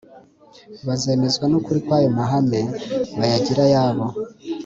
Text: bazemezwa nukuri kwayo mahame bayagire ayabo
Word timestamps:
bazemezwa 0.87 1.45
nukuri 1.47 1.79
kwayo 1.85 2.09
mahame 2.17 2.59
bayagire 3.17 3.61
ayabo 3.67 4.05